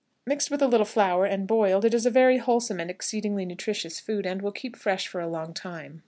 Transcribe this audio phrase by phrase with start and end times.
[0.25, 3.99] Mixed with a little flour and boiled, it is a very wholesome and exceedingly nutritious
[3.99, 5.99] food, and will keep fresh for a long time.